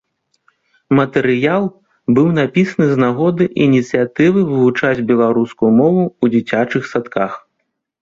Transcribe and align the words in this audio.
Матэрыял 0.99 1.63
быў 2.19 2.27
напісаны 2.39 2.87
з 2.93 2.99
нагоды 3.05 3.43
ініцыятывы 3.67 4.39
вывучаць 4.51 5.05
беларускую 5.15 5.71
мову 5.81 6.03
ў 6.23 6.37
дзіцячых 6.37 6.83
садках. 6.95 7.31